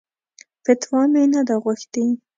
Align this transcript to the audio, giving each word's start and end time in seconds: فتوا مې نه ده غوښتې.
فتوا 0.63 1.01
مې 1.11 1.23
نه 1.33 1.41
ده 1.47 1.55
غوښتې. 1.63 2.05